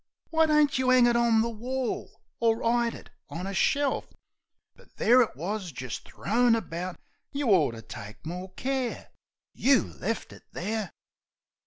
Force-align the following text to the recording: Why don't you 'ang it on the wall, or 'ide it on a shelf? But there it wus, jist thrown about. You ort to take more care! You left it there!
Why 0.31 0.47
don't 0.47 0.79
you 0.79 0.89
'ang 0.91 1.05
it 1.05 1.15
on 1.15 1.41
the 1.43 1.49
wall, 1.51 2.23
or 2.39 2.63
'ide 2.65 2.95
it 2.95 3.11
on 3.29 3.45
a 3.45 3.53
shelf? 3.53 4.07
But 4.75 4.95
there 4.97 5.21
it 5.21 5.35
wus, 5.35 5.71
jist 5.71 6.05
thrown 6.05 6.55
about. 6.55 6.99
You 7.31 7.49
ort 7.49 7.75
to 7.75 7.83
take 7.83 8.25
more 8.25 8.51
care! 8.55 9.11
You 9.53 9.83
left 9.83 10.33
it 10.33 10.41
there! 10.53 10.91